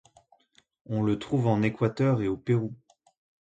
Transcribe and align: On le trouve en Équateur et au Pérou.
On 0.87 1.03
le 1.03 1.19
trouve 1.19 1.45
en 1.45 1.61
Équateur 1.61 2.23
et 2.23 2.27
au 2.27 2.35
Pérou. 2.35 2.73